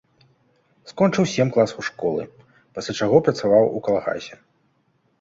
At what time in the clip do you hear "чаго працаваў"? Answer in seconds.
3.03-3.73